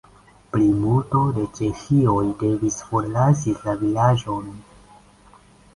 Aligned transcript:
Plimulto 0.53 1.21
de 1.35 1.43
ĉeĥoj 1.59 2.25
devis 2.41 2.81
forlasi 2.89 3.55
la 3.67 3.79
vilaĝon. 3.85 4.51